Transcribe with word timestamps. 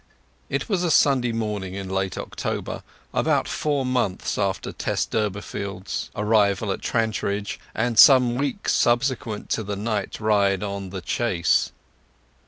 It 0.49 0.67
was 0.67 0.83
a 0.83 0.89
Sunday 0.89 1.31
morning 1.31 1.75
in 1.75 1.87
late 1.87 2.17
October, 2.17 2.81
about 3.13 3.47
four 3.47 3.85
months 3.85 4.35
after 4.35 4.71
Tess 4.71 5.05
Durbeyfield's 5.05 6.09
arrival 6.15 6.71
at 6.71 6.81
Trantridge, 6.81 7.59
and 7.75 7.99
some 7.99 8.29
few 8.31 8.39
weeks 8.39 8.73
subsequent 8.73 9.51
to 9.51 9.61
the 9.61 9.75
night 9.75 10.19
ride 10.19 10.63
in 10.63 10.89
The 10.89 11.01
Chase. 11.01 11.71